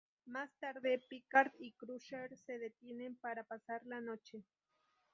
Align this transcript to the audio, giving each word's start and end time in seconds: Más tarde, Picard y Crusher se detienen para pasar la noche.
Más 0.25 0.49
tarde, 0.57 0.97
Picard 0.97 1.51
y 1.59 1.73
Crusher 1.73 2.35
se 2.35 2.57
detienen 2.57 3.17
para 3.17 3.43
pasar 3.43 3.85
la 3.85 4.01
noche. 4.01 4.43